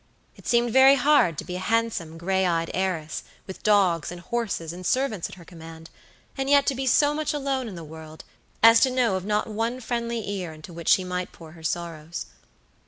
It 0.35 0.47
seemed 0.47 0.71
very 0.73 0.95
hard 0.95 1.37
to 1.37 1.45
be 1.45 1.57
a 1.57 1.59
handsome, 1.59 2.17
gray 2.17 2.43
eyed 2.43 2.71
heiress, 2.73 3.21
with 3.45 3.61
dogs 3.61 4.11
and 4.11 4.19
horses 4.19 4.73
and 4.73 4.83
servants 4.83 5.29
at 5.29 5.35
her 5.35 5.45
command, 5.45 5.91
and 6.35 6.49
yet 6.49 6.65
to 6.65 6.73
be 6.73 6.87
so 6.87 7.13
much 7.13 7.35
alone 7.35 7.67
in 7.67 7.75
the 7.75 7.83
world 7.83 8.23
as 8.63 8.79
to 8.79 8.89
know 8.89 9.15
of 9.15 9.25
not 9.25 9.45
one 9.45 9.79
friendly 9.79 10.27
ear 10.27 10.53
into 10.53 10.73
which 10.73 10.89
she 10.89 11.03
might 11.03 11.31
pour 11.31 11.51
her 11.51 11.61
sorrows. 11.61 12.25